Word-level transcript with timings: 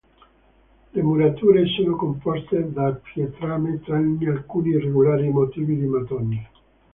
Le 0.95 1.03
murature 1.03 1.67
sono 1.77 1.95
composte 1.95 2.71
da 2.73 2.91
pietrame, 2.91 3.81
tranne 3.83 4.31
alcuni 4.31 4.69
irregolari 4.69 5.29
motivi 5.29 5.77
di 5.77 5.85
mattoni. 5.85 6.47